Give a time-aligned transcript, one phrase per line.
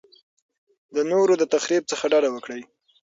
[0.95, 2.61] د نورو د تخریب څخه ډډه وکړئ.